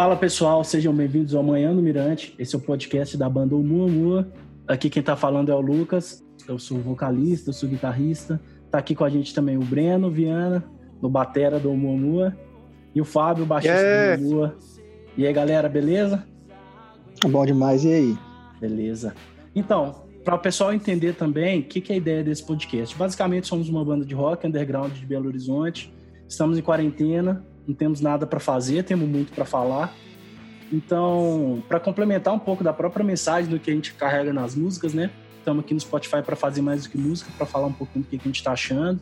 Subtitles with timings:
[0.00, 2.34] Fala pessoal, sejam bem-vindos ao Manhã no Mirante.
[2.38, 4.32] Esse é o podcast da banda Mua.
[4.66, 6.24] Aqui quem tá falando é o Lucas.
[6.48, 8.40] Eu sou vocalista, eu sou guitarrista.
[8.70, 10.64] Tá aqui com a gente também o Breno Viana,
[11.02, 12.34] no batera do Mua.
[12.94, 14.16] E o Fábio, baixista yeah.
[14.16, 14.56] do Mua.
[15.18, 16.26] E aí, galera, beleza?
[17.28, 18.18] Bom demais, e aí?
[18.58, 19.14] Beleza.
[19.54, 22.96] Então, para o pessoal entender também o que, que é a ideia desse podcast.
[22.96, 25.92] Basicamente, somos uma banda de rock underground de Belo Horizonte.
[26.26, 29.94] Estamos em quarentena, não temos nada para fazer, temos muito para falar.
[30.72, 34.94] Então, para complementar um pouco da própria mensagem do que a gente carrega nas músicas,
[34.94, 35.10] né?
[35.38, 38.08] Estamos aqui no Spotify para fazer mais do que música, para falar um pouquinho do
[38.08, 39.00] que a gente está achando.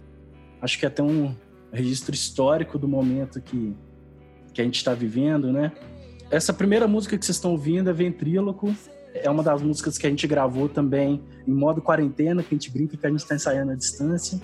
[0.63, 1.35] Acho que é até um
[1.73, 3.77] registro histórico do momento que,
[4.55, 5.73] que a gente está vivendo, né?
[6.31, 8.75] Essa primeira música que vocês estão ouvindo é Ventríloco,
[9.15, 12.71] é uma das músicas que a gente gravou também em modo quarentena, que a gente
[12.71, 14.41] brinca que a gente está ensaiando à distância.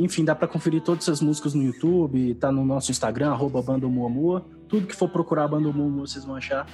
[0.00, 3.86] Enfim, dá para conferir todas essas músicas no YouTube, tá no nosso Instagram, arroba Banda
[4.66, 6.66] Tudo que for procurar Banda Muamua, vocês vão achar.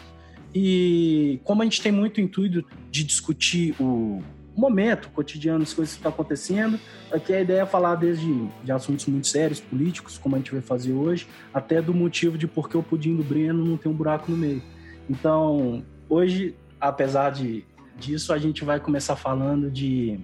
[0.55, 4.23] E como a gente tem muito intuito de discutir o
[4.57, 6.79] momento, o cotidiano, as coisas que estão acontecendo,
[7.11, 10.61] aqui a ideia é falar desde de assuntos muito sérios, políticos, como a gente vai
[10.61, 13.95] fazer hoje, até do motivo de por que o pudim do Breno não tem um
[13.95, 14.63] buraco no meio.
[15.11, 17.65] Então, hoje apesar de,
[17.99, 20.21] disso, a gente vai começar falando de,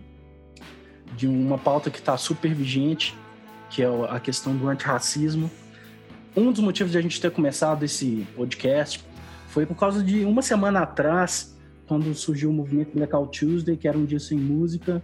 [1.16, 3.14] de uma pauta que está super vigente,
[3.70, 5.50] que é a questão do antirracismo.
[6.36, 9.04] Um dos motivos de a gente ter começado esse podcast
[9.48, 13.98] foi por causa de uma semana atrás, quando surgiu o movimento Blackout Tuesday, que era
[13.98, 15.02] um dia sem música,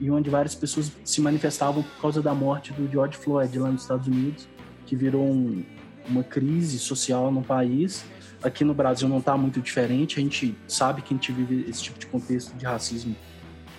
[0.00, 3.82] e onde várias pessoas se manifestavam por causa da morte do George Floyd lá nos
[3.82, 4.48] Estados Unidos,
[4.86, 5.62] que virou um,
[6.08, 8.04] uma crise social no país
[8.42, 11.82] Aqui no Brasil não está muito diferente, a gente sabe que a gente vive esse
[11.82, 13.14] tipo de contexto de racismo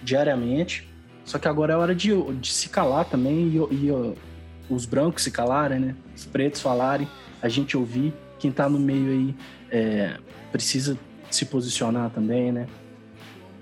[0.03, 0.87] diariamente.
[1.31, 4.15] Só que agora é hora de, de se calar também e, e
[4.69, 5.95] os brancos se calarem, né?
[6.13, 7.07] Os pretos falarem,
[7.41, 8.13] a gente ouvir.
[8.37, 9.35] Quem está no meio aí
[9.71, 10.17] é,
[10.51, 10.99] precisa
[11.29, 12.67] se posicionar também, né?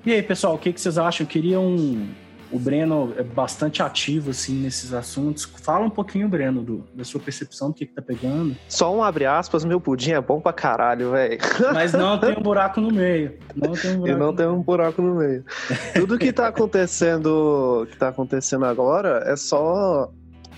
[0.04, 1.26] E aí, pessoal, o que, que vocês acham?
[1.26, 2.10] Eu queria um,
[2.52, 5.44] o Breno é bastante ativo assim nesses assuntos.
[5.62, 8.56] Fala um pouquinho, Breno, do, da sua percepção do que, que tá pegando.
[8.68, 11.38] Só um abre aspas, meu pudim é bom pra caralho, velho.
[11.74, 13.38] Mas não tem um buraco no meio.
[13.56, 15.46] Não tem um buraco, e não tem um buraco no meio.
[15.94, 20.12] Tudo que tá acontecendo, que tá acontecendo agora é só,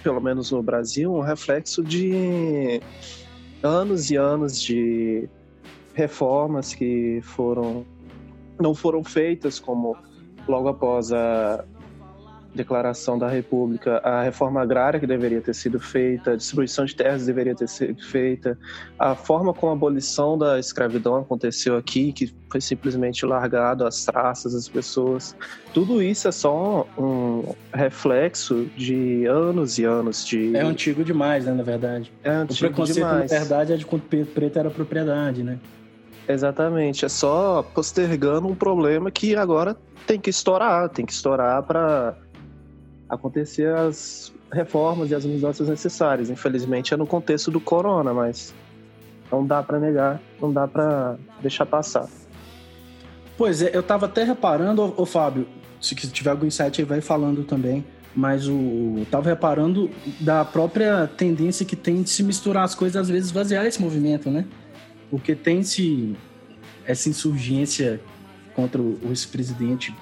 [0.04, 2.82] pelo menos no Brasil, um reflexo de
[3.62, 5.30] anos e anos de
[5.94, 7.86] reformas que foram
[8.60, 9.98] não foram feitas como
[10.48, 11.66] logo após a
[12.54, 17.26] Declaração da República, a reforma agrária que deveria ter sido feita, a distribuição de terras
[17.26, 18.58] deveria ter sido feita,
[19.00, 24.54] a forma como a abolição da escravidão aconteceu aqui, que foi simplesmente largado às traças
[24.54, 25.36] das pessoas.
[25.74, 30.56] Tudo isso é só um reflexo de anos e anos de.
[30.56, 32.12] É antigo demais, né, na verdade.
[32.24, 33.32] É antigo o preconceito, demais.
[33.32, 35.58] na verdade, é de quando preto era propriedade, né?
[36.28, 39.76] Exatamente, é só postergando um problema que agora
[40.06, 42.16] tem que estourar, tem que estourar para
[43.12, 46.30] acontecer as reformas e as mudanças necessárias.
[46.30, 48.54] Infelizmente é no contexto do corona, mas
[49.30, 52.08] não dá para negar, não dá para deixar passar.
[53.38, 55.46] Pois é, eu estava até reparando, ô, Fábio,
[55.82, 57.84] se tiver algum insight aí vai falando também,
[58.16, 59.90] mas o tava reparando
[60.20, 64.30] da própria tendência que tem de se misturar as coisas, às vezes esvaziar esse movimento,
[64.30, 64.46] né?
[65.10, 66.16] Porque tem se
[66.86, 68.00] essa insurgência
[68.54, 69.96] contra o ex-presidente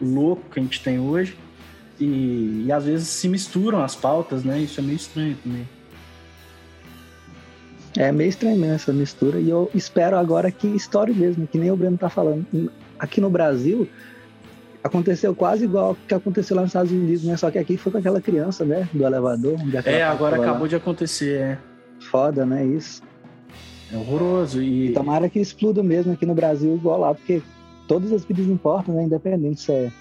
[0.00, 1.36] louco que a gente tem hoje,
[2.00, 4.58] e, e às vezes se misturam as pautas, né?
[4.58, 5.68] Isso é meio estranho também.
[7.96, 9.40] É meio estranho mesmo essa mistura.
[9.40, 12.46] E eu espero agora que estoure mesmo, que nem o Breno tá falando.
[12.98, 13.88] Aqui no Brasil,
[14.82, 17.36] aconteceu quase igual que aconteceu lá nos Estados Unidos, né?
[17.36, 18.88] Só que aqui foi com aquela criança, né?
[18.92, 19.56] Do elevador.
[19.84, 20.68] é, agora acabou lá.
[20.68, 21.58] de acontecer, é.
[22.00, 22.64] Foda, né?
[22.64, 23.02] Isso.
[23.92, 24.62] É horroroso.
[24.62, 24.90] E...
[24.90, 27.42] e tomara que exploda mesmo aqui no Brasil igual lá, porque
[27.86, 29.04] todas as vidas importam, né?
[29.04, 29.92] Independente se é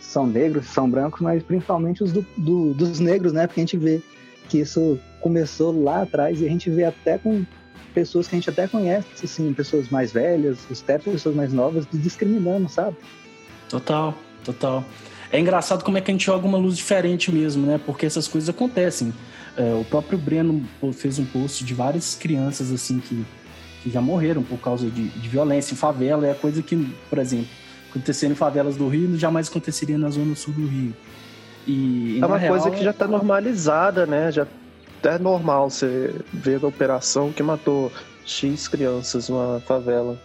[0.00, 3.46] são negros, são brancos, mas principalmente os do, do, dos negros, né?
[3.46, 4.00] Porque a gente vê
[4.48, 7.44] que isso começou lá atrás e a gente vê até com
[7.94, 12.68] pessoas que a gente até conhece, assim, pessoas mais velhas, até pessoas mais novas, discriminando,
[12.68, 12.96] sabe?
[13.68, 14.14] Total,
[14.44, 14.84] total.
[15.30, 17.78] É engraçado como é que a gente joga uma luz diferente mesmo, né?
[17.84, 19.12] Porque essas coisas acontecem.
[19.56, 23.26] É, o próprio Breno fez um post de várias crianças, assim, que,
[23.82, 26.26] que já morreram por causa de, de violência em favela.
[26.26, 26.76] É coisa que,
[27.10, 27.48] por exemplo,
[27.90, 30.94] acontecendo em favelas do Rio jamais aconteceria na zona sul do Rio.
[31.66, 34.32] E, é uma real, coisa que já está normalizada, né?
[34.32, 34.46] Já
[35.02, 37.92] é normal você ver a operação que matou
[38.24, 40.18] X crianças numa favela.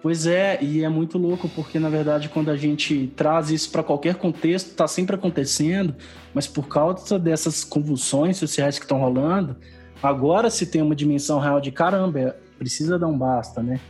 [0.00, 3.82] Pois é, e é muito louco porque na verdade quando a gente traz isso para
[3.82, 5.94] qualquer contexto, está sempre acontecendo,
[6.34, 9.56] mas por causa dessas convulsões sociais que estão rolando,
[10.02, 13.80] agora se tem uma dimensão real de caramba, precisa dar um basta, né?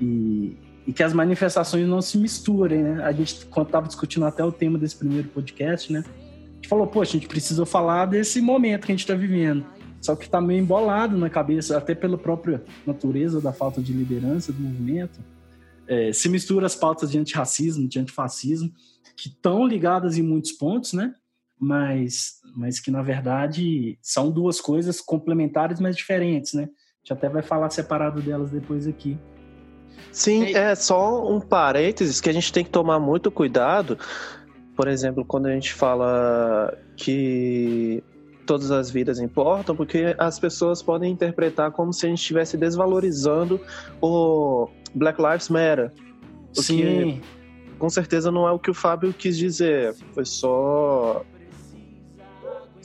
[0.00, 0.56] E,
[0.88, 3.04] e que as manifestações não se misturem, né?
[3.04, 6.02] A gente, quando estava discutindo até o tema desse primeiro podcast, né?
[6.02, 9.66] A gente falou, poxa, a gente precisa falar desse momento que a gente está vivendo.
[10.00, 14.50] Só que está meio embolado na cabeça, até pela própria natureza da falta de liderança
[14.50, 15.20] do movimento.
[15.86, 18.72] É, se mistura as pautas de antirracismo, de antifascismo,
[19.14, 21.14] que estão ligadas em muitos pontos, né?
[21.60, 26.62] Mas, mas que, na verdade, são duas coisas complementares, mas diferentes, né?
[26.62, 29.18] A gente até vai falar separado delas depois aqui.
[30.12, 33.98] Sim, é só um parênteses que a gente tem que tomar muito cuidado.
[34.76, 38.02] Por exemplo, quando a gente fala que
[38.46, 43.60] todas as vidas importam, porque as pessoas podem interpretar como se a gente estivesse desvalorizando
[44.00, 45.92] o Black Lives Matter.
[46.54, 47.20] Sim.
[47.78, 49.94] Com certeza não é o que o Fábio quis dizer.
[50.14, 51.24] Foi só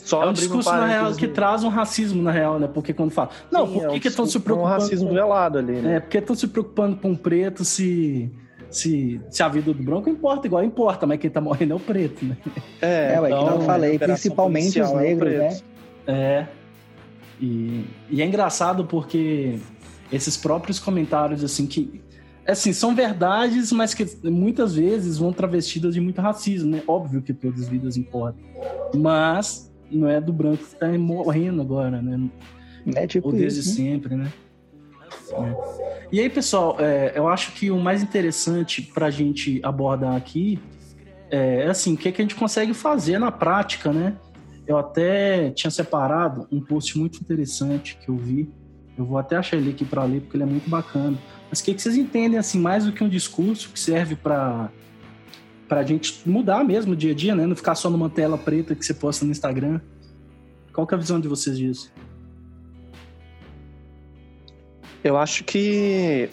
[0.04, 2.68] só é um discurso, na real, que traz um racismo, na real, né?
[2.68, 3.30] Porque quando fala.
[3.50, 4.74] Não, Sim, por que é estão se preocupando.
[4.74, 5.14] Um racismo com...
[5.14, 5.96] velado ali, né?
[5.96, 8.32] É, porque estão se preocupando com o preto se.
[8.70, 11.80] Se, se a vida do branco importa, igual importa, mas quem tá morrendo é o
[11.80, 12.36] preto, né?
[12.82, 15.58] É, é ué, então, que eu falei, principalmente os é negros, é né?
[16.08, 16.48] É.
[17.40, 19.60] E, e é engraçado porque
[20.12, 22.02] esses próprios comentários, assim, que
[22.48, 26.82] assim, são verdades, mas que muitas vezes vão travestidas de muito racismo, né?
[26.88, 28.44] Óbvio que todas as vidas importam.
[28.96, 32.30] Mas não é do branco que tá morrendo agora, né?
[32.96, 33.76] É tipo Ou desde isso, né?
[33.76, 34.32] sempre, né?
[35.32, 36.04] É.
[36.12, 40.60] E aí, pessoal, é, eu acho que o mais interessante para a gente abordar aqui
[41.30, 44.16] é assim, o que, é que a gente consegue fazer na prática, né?
[44.68, 48.50] Eu até tinha separado um post muito interessante que eu vi.
[48.98, 51.18] Eu vou até achar ele aqui para ler porque ele é muito bacana.
[51.50, 54.70] Mas o que, que vocês entendem assim mais do que um discurso que serve para
[55.74, 57.48] para a gente mudar mesmo o dia a dia, né?
[57.48, 59.82] Não ficar só numa tela preta que você posta no Instagram.
[60.72, 61.92] Qual que é a visão de vocês disso?
[65.04, 66.30] Eu acho que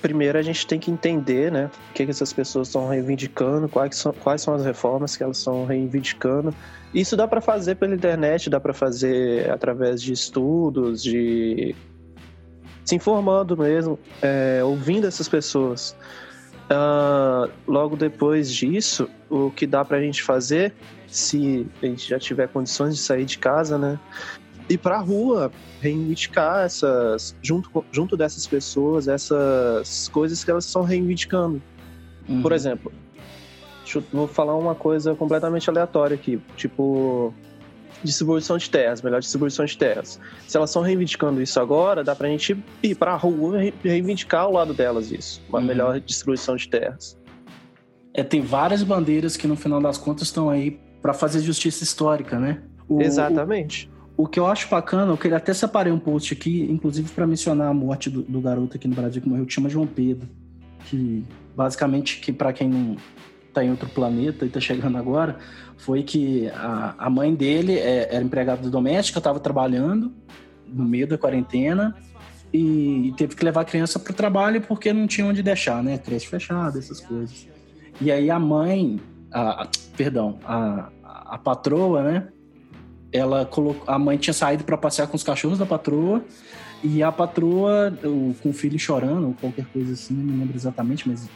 [0.00, 3.96] primeiro a gente tem que entender, né, o que, que essas pessoas estão reivindicando, quais
[3.96, 6.54] são, quais são as reformas que elas estão reivindicando.
[6.94, 11.74] Isso dá para fazer pela internet, dá para fazer através de estudos, de
[12.84, 15.96] se informando mesmo, é, ouvindo essas pessoas.
[16.70, 20.74] Uh, logo depois disso, o que dá pra gente fazer,
[21.06, 23.98] se a gente já tiver condições de sair de casa, né?
[24.68, 31.62] Ir pra rua, reivindicar essas, junto, junto dessas pessoas, essas coisas que elas estão reivindicando.
[32.28, 32.42] Uhum.
[32.42, 32.92] Por exemplo,
[33.94, 37.32] eu, vou falar uma coisa completamente aleatória aqui, tipo,
[38.02, 40.20] distribuição de terras, melhor distribuição de terras.
[40.46, 44.52] Se elas estão reivindicando isso agora, dá pra gente ir pra rua e reivindicar ao
[44.52, 45.64] lado delas isso, uma uhum.
[45.64, 47.18] melhor distribuição de terras.
[48.14, 52.38] É, tem várias bandeiras que no final das contas estão aí para fazer justiça histórica,
[52.38, 52.62] né?
[52.88, 53.90] O, Exatamente.
[54.16, 57.26] O, o, que eu acho bacana, eu queria até separei um post aqui, inclusive para
[57.26, 60.26] mencionar a morte do, do, garoto aqui no Brasil que morreu, que chama João Pedro,
[60.86, 62.96] que basicamente, que para quem não
[63.56, 65.38] tá em outro planeta e tá chegando agora,
[65.78, 70.12] foi que a, a mãe dele é, era empregada doméstica, estava trabalhando
[70.66, 71.96] no meio da quarentena
[72.52, 75.82] e, e teve que levar a criança para o trabalho porque não tinha onde deixar,
[75.82, 75.96] né?
[75.96, 77.48] Creche fechada, essas coisas.
[77.98, 79.00] E aí a mãe,
[79.32, 82.28] a, a, perdão, a, a patroa, né?
[83.10, 86.22] Ela colocou, a mãe tinha saído para passear com os cachorros da patroa
[86.84, 91.08] e a patroa, o, com o filho chorando, ou qualquer coisa assim, não lembro exatamente,
[91.08, 91.26] mas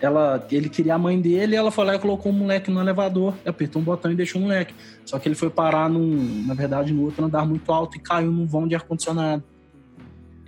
[0.00, 3.34] ela, ele queria a mãe dele, ela foi lá e colocou o moleque no elevador,
[3.44, 4.74] apertou um botão e deixou o moleque.
[5.04, 8.30] Só que ele foi parar, num, na verdade, no outro andar muito alto e caiu
[8.30, 9.42] num vão de ar-condicionado.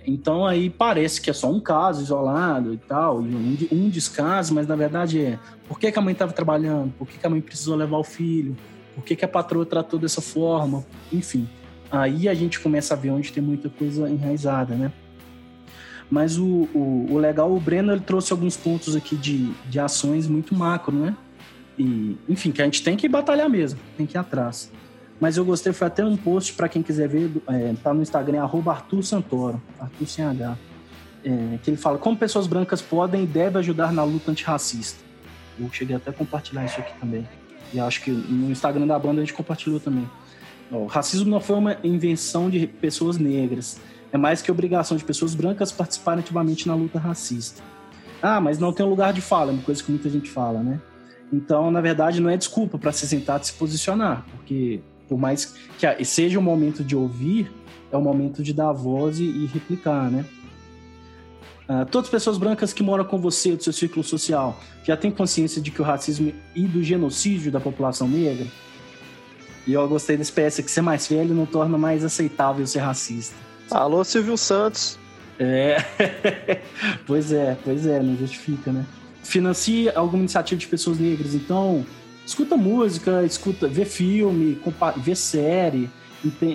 [0.05, 4.67] Então aí parece que é só um caso isolado e tal, um, um descaso, mas
[4.67, 7.41] na verdade é por que, que a mãe estava trabalhando, por que, que, a mãe
[7.41, 8.55] precisou levar o filho,
[8.95, 11.47] por que, que a patroa tratou dessa forma, enfim.
[11.91, 14.91] Aí a gente começa a ver onde tem muita coisa enraizada, né?
[16.09, 20.27] Mas o, o, o, legal, o Breno ele trouxe alguns pontos aqui de, de ações
[20.27, 21.15] muito macro, né?
[21.77, 24.71] E, enfim, que a gente tem que batalhar mesmo, tem que ir atrás.
[25.19, 28.41] Mas eu gostei, foi até um post para quem quiser ver, é, tá no Instagram,
[28.41, 30.57] arroba Arthur Santoro, Arthur sem H,
[31.23, 35.03] é, que ele fala como pessoas brancas podem e devem ajudar na luta antirracista.
[35.59, 37.27] Eu cheguei até a compartilhar isso aqui também.
[37.73, 40.09] E acho que no Instagram da banda a gente compartilhou também.
[40.71, 43.79] o racismo não foi uma invenção de pessoas negras
[44.11, 47.61] é mais que obrigação de pessoas brancas participarem ativamente na luta racista.
[48.21, 50.61] Ah, mas não tem um lugar de fala, é uma coisa que muita gente fala,
[50.61, 50.79] né?
[51.31, 55.45] Então, na verdade, não é desculpa para se sentar e se posicionar, porque por mais
[55.77, 57.51] que seja o momento de ouvir,
[57.91, 60.25] é o momento de dar voz e, replicar, né?
[61.67, 65.11] Uh, todas as pessoas brancas que moram com você, do seu círculo social, já têm
[65.11, 68.47] consciência de que o racismo e do genocídio da população negra?
[69.67, 73.35] E eu gostei desse PS que ser mais velho não torna mais aceitável ser racista.
[73.71, 74.97] Alô, Silvio Santos.
[75.37, 75.77] É,
[77.05, 78.85] pois é, pois é, não justifica, né?
[79.23, 81.85] Financia alguma iniciativa de pessoas negras, então
[82.25, 84.59] escuta música, escuta, vê filme,
[84.97, 85.89] vê série,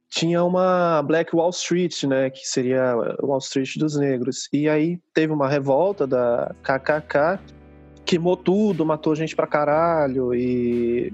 [0.09, 2.31] Tinha uma Black Wall Street, né?
[2.31, 4.49] Que seria Wall Street dos negros.
[4.53, 7.41] E aí teve uma revolta da KKK,
[8.05, 10.35] queimou tudo, matou gente pra caralho.
[10.35, 11.13] E.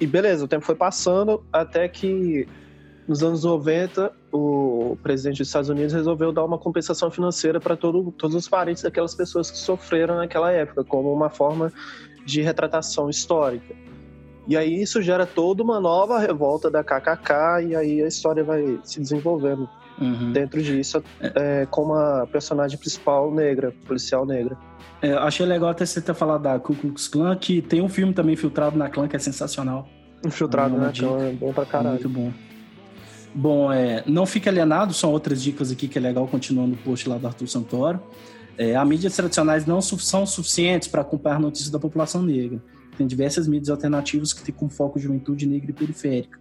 [0.00, 2.48] E beleza, o tempo foi passando até que
[3.06, 8.34] nos anos 90 o presidente dos Estados Unidos resolveu dar uma compensação financeira para todos
[8.34, 11.72] os parentes daquelas pessoas que sofreram naquela época, como uma forma
[12.30, 13.74] de retratação histórica.
[14.46, 18.80] E aí isso gera toda uma nova revolta da KKK e aí a história vai
[18.82, 19.68] se desenvolvendo
[20.00, 20.32] uhum.
[20.32, 24.56] dentro disso é, com uma personagem principal negra, policial negra.
[25.02, 28.12] É, achei legal até você ter falado da Ku Klux Klan, que tem um filme
[28.12, 29.88] também filtrado na clã que é sensacional.
[30.24, 31.94] Infiltrado na clã, é bom pra caralho.
[31.94, 32.32] Muito bom.
[33.34, 37.08] Bom, é, não fique alienado, são outras dicas aqui que é legal continuando o post
[37.08, 38.00] lá do Arthur Santoro.
[38.60, 42.62] É, as mídias tradicionais não são suficientes para acompanhar notícias da população negra.
[42.94, 46.38] Tem diversas mídias alternativas que têm como foco juventude negra e periférica.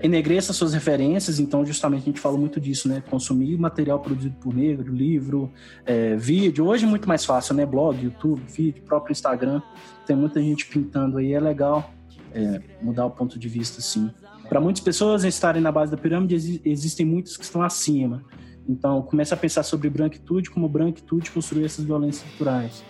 [0.00, 3.02] Enegreça suas referências, então justamente a gente fala muito disso, né?
[3.10, 5.50] Consumir material produzido por negro, livro,
[5.84, 6.64] é, vídeo.
[6.64, 7.66] Hoje é muito mais fácil, né?
[7.66, 9.60] Blog, YouTube, vídeo, próprio Instagram.
[10.06, 11.92] Tem muita gente pintando aí, é legal
[12.32, 14.08] é, mudar o ponto de vista, sim.
[14.48, 18.22] Para muitas pessoas estarem na base da pirâmide, existem muitos que estão acima.
[18.68, 22.84] Então, começa a pensar sobre branquitude, como branquitude construir essas violências culturais.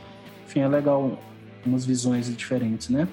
[0.45, 1.19] Enfim, é legal
[1.65, 3.07] umas visões diferentes, né?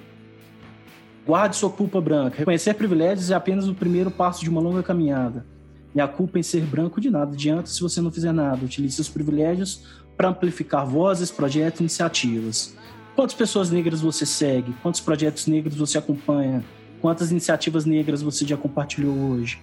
[1.25, 2.37] Guarde sua culpa branca.
[2.37, 5.45] Reconhecer privilégios é apenas o primeiro passo de uma longa caminhada.
[5.93, 8.65] E a culpa em ser branco de nada adianta se você não fizer nada.
[8.65, 9.85] Utilize seus privilégios
[10.17, 12.75] para amplificar vozes, projetos iniciativas.
[13.15, 14.73] Quantas pessoas negras você segue?
[14.81, 16.63] Quantos projetos negros você acompanha?
[17.01, 19.61] Quantas iniciativas negras você já compartilhou hoje?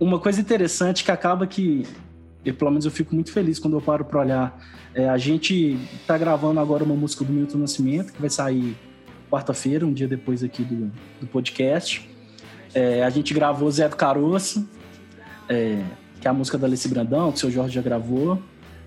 [0.00, 1.86] Uma coisa interessante que acaba que,
[2.44, 4.58] eu, pelo menos eu fico muito feliz quando eu paro para olhar.
[4.94, 8.76] É, a gente está gravando agora uma música do Milton Nascimento, que vai sair
[9.30, 10.90] quarta-feira, um dia depois aqui do,
[11.20, 12.08] do podcast.
[12.74, 14.66] É, a gente gravou Zé do Caroço,
[15.48, 15.82] é,
[16.20, 18.42] que é a música da Alice Brandão, que o seu Jorge já gravou.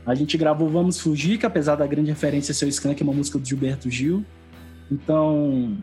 [0.06, 3.14] A gente gravou Vamos Fugir, que apesar da grande referência ser o Skank, é uma
[3.14, 4.26] música do Gilberto Gil.
[4.92, 5.78] Então,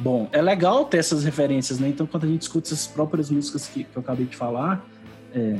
[0.00, 1.88] Bom, é legal ter essas referências, né?
[1.88, 4.82] Então, quando a gente escuta essas próprias músicas que, que eu acabei de falar,
[5.34, 5.58] é,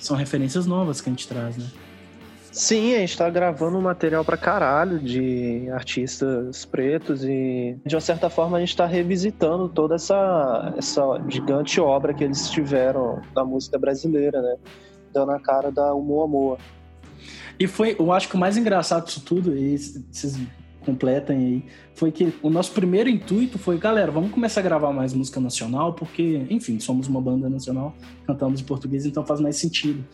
[0.00, 1.66] são referências novas que a gente traz, né?
[2.52, 8.30] Sim, a gente tá gravando material pra caralho de artistas pretos e, de uma certa
[8.30, 13.78] forma, a gente tá revisitando toda essa, essa gigante obra que eles tiveram da música
[13.78, 14.56] brasileira, né?
[15.12, 16.58] Dando a cara da Oumuamua.
[17.58, 20.38] E foi, eu acho que o mais engraçado disso tudo, e vocês
[20.84, 25.14] completem aí, foi que o nosso primeiro intuito foi, galera, vamos começar a gravar mais
[25.14, 27.94] música nacional, porque, enfim, somos uma banda nacional,
[28.26, 30.04] cantamos em português, então faz mais sentido.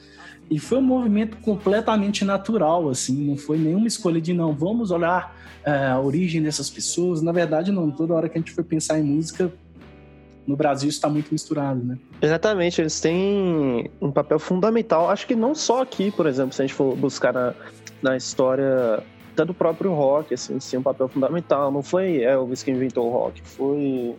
[0.51, 5.37] E foi um movimento completamente natural, assim, não foi nenhuma escolha de não, vamos olhar
[5.65, 7.21] é, a origem dessas pessoas.
[7.21, 9.53] Na verdade, não, toda hora que a gente foi pensar em música,
[10.47, 11.99] no Brasil está muito misturado, né?
[12.23, 15.11] Exatamente, eles têm um papel fundamental.
[15.11, 17.55] Acho que não só aqui, por exemplo, se a gente for buscar na,
[18.01, 19.03] na história
[19.39, 21.71] até do próprio rock, assim, sim, um papel fundamental.
[21.71, 24.17] Não foi Elvis que inventou o rock, foi.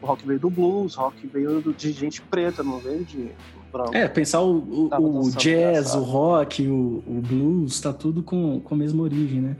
[0.00, 3.30] O rock veio do blues, o rock veio de gente preta, não veio de
[3.70, 3.94] branco.
[3.94, 8.74] É, pensar o, o, o jazz, o rock, o, o blues, tá tudo com, com
[8.74, 9.56] a mesma origem, né?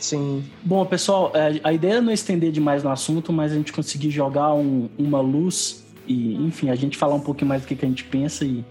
[0.00, 0.42] Sim.
[0.64, 4.10] Bom, pessoal, é, a ideia é não estender demais no assunto, mas a gente conseguir
[4.10, 7.84] jogar um, uma luz e, enfim, a gente falar um pouquinho mais do que, que
[7.84, 8.64] a gente pensa e,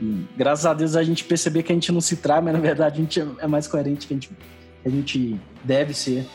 [0.00, 2.60] e, graças a Deus a gente perceber que a gente não se trai, mas na
[2.60, 4.30] verdade a gente é, é mais coerente que a gente
[4.84, 6.26] a gente deve ser.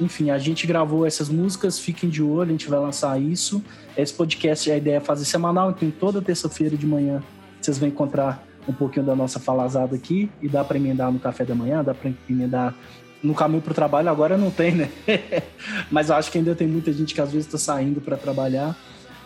[0.00, 3.64] Enfim, a gente gravou essas músicas, fiquem de olho, a gente vai lançar isso.
[3.96, 7.22] Esse podcast, a ideia é fazer semanal, então toda terça-feira de manhã
[7.60, 11.44] vocês vão encontrar um pouquinho da nossa falazada aqui e dá para emendar no café
[11.44, 12.74] da manhã, dá para emendar
[13.22, 14.90] no caminho para o trabalho, agora não tem, né?
[15.90, 18.76] Mas acho que ainda tem muita gente que às vezes está saindo para trabalhar.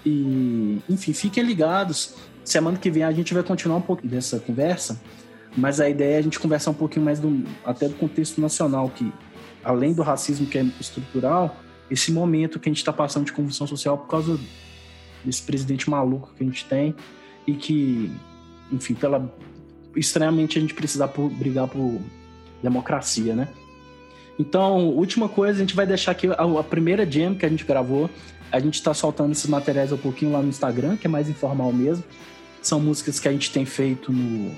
[0.04, 2.14] E, enfim, fiquem ligados.
[2.44, 5.00] Semana que vem a gente vai continuar um pouco dessa conversa,
[5.57, 8.88] mas a ideia é a gente conversar um pouquinho mais do, até do contexto nacional,
[8.90, 9.12] que
[9.64, 11.57] além do racismo que é estrutural,
[11.90, 14.38] esse momento que a gente está passando de convulsão social por causa
[15.25, 16.95] desse presidente maluco que a gente tem
[17.47, 18.11] e que,
[18.73, 19.33] enfim, pela
[19.97, 22.00] estranhamente a gente precisa por, brigar por
[22.62, 23.49] democracia, né?
[24.38, 27.64] Então, última coisa, a gente vai deixar aqui a, a primeira jam que a gente
[27.64, 28.09] gravou.
[28.50, 31.73] A gente está soltando esses materiais um pouquinho lá no Instagram, que é mais informal
[31.73, 32.04] mesmo.
[32.62, 34.54] São músicas que a gente tem feito no,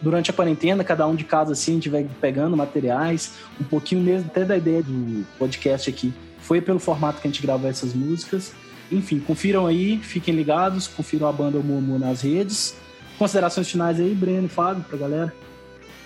[0.00, 4.00] durante a quarentena, cada um de casa assim, a gente vai pegando materiais, um pouquinho
[4.02, 6.12] mesmo até da ideia do podcast aqui.
[6.38, 8.52] Foi pelo formato que a gente gravou essas músicas.
[8.92, 12.76] Enfim, confiram aí, fiquem ligados, confiram a banda Momo nas redes.
[13.18, 15.32] Considerações finais aí, Breno e Fábio, pra galera.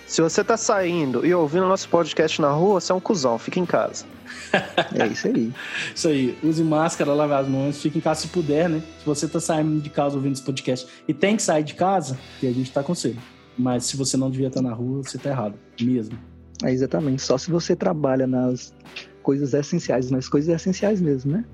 [0.09, 3.59] Se você tá saindo e ouvindo nosso podcast na rua, você é um cuzão, fica
[3.59, 4.05] em casa.
[4.95, 5.53] é isso aí.
[5.93, 6.37] Isso aí.
[6.43, 8.81] Use máscara, lave as mãos, fique em casa se puder, né?
[8.99, 12.17] Se você tá saindo de casa ouvindo esse podcast e tem que sair de casa,
[12.39, 13.15] que a gente tá com você.
[13.59, 16.17] Mas se você não devia estar na rua, você tá errado, mesmo.
[16.63, 17.21] É exatamente.
[17.21, 18.73] Só se você trabalha nas
[19.21, 21.45] coisas essenciais, nas coisas essenciais mesmo, né?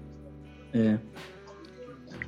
[0.72, 1.00] É.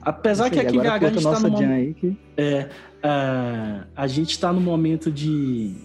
[0.02, 1.96] Apesar que aqui em BH a gente tá no momento...
[1.96, 2.18] que...
[2.38, 2.70] É,
[3.04, 5.76] uh, a gente tá no momento de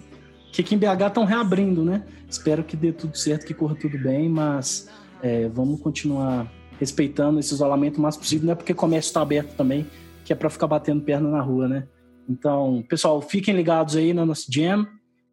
[0.52, 2.04] que aqui em BH estão reabrindo, né?
[2.28, 4.88] Espero que dê tudo certo, que corra tudo bem, mas
[5.22, 9.20] é, vamos continuar respeitando esse isolamento o mais possível, não é porque o comércio está
[9.20, 9.86] aberto também,
[10.24, 11.84] que é para ficar batendo perna na rua, né?
[12.28, 14.86] Então, pessoal, fiquem ligados aí na nossa jam.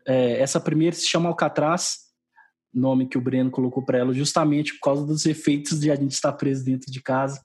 [0.07, 1.99] É, essa primeira se chama Alcatraz,
[2.73, 6.11] nome que o Breno colocou para ela, justamente por causa dos efeitos de a gente
[6.11, 7.41] estar preso dentro de casa,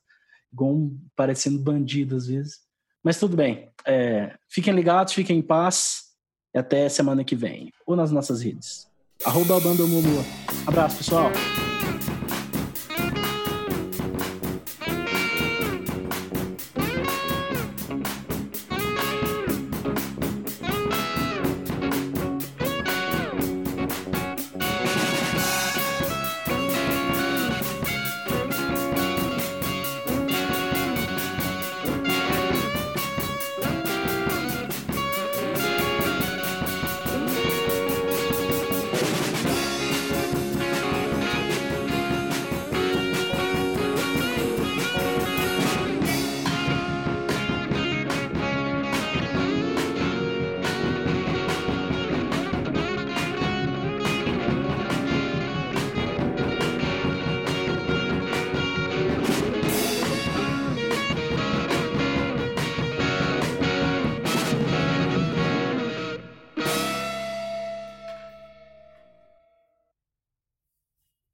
[0.52, 2.58] igual parecendo bandido às vezes.
[3.02, 3.68] Mas tudo bem.
[3.86, 6.04] É, fiquem ligados, fiquem em paz.
[6.54, 7.70] E até semana que vem.
[7.84, 8.88] Ou nas nossas redes.
[9.24, 9.56] Arroba
[10.66, 11.30] Abraço, pessoal.